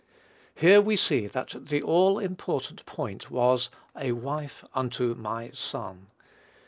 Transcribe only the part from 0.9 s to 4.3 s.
see that the all important point was, "a